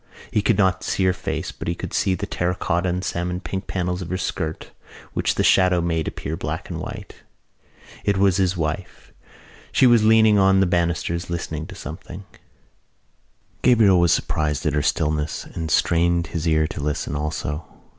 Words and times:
He 0.31 0.41
could 0.41 0.57
not 0.57 0.83
see 0.83 1.03
her 1.03 1.13
face 1.13 1.51
but 1.51 1.67
he 1.67 1.75
could 1.75 1.93
see 1.93 2.15
the 2.15 2.25
terracotta 2.25 2.89
and 2.89 3.05
salmon 3.05 3.39
pink 3.39 3.67
panels 3.67 4.01
of 4.01 4.09
her 4.09 4.17
skirt 4.17 4.71
which 5.13 5.35
the 5.35 5.43
shadow 5.43 5.79
made 5.79 6.07
appear 6.07 6.35
black 6.35 6.71
and 6.71 6.79
white. 6.79 7.17
It 8.03 8.17
was 8.17 8.37
his 8.37 8.57
wife. 8.57 9.13
She 9.71 9.85
was 9.85 10.03
leaning 10.03 10.39
on 10.39 10.59
the 10.59 10.65
banisters, 10.65 11.29
listening 11.29 11.67
to 11.67 11.75
something. 11.75 12.23
Gabriel 13.61 13.99
was 13.99 14.11
surprised 14.11 14.65
at 14.65 14.73
her 14.73 14.81
stillness 14.81 15.43
and 15.45 15.69
strained 15.69 16.25
his 16.25 16.47
ear 16.47 16.65
to 16.65 16.81
listen 16.81 17.15
also. 17.15 17.67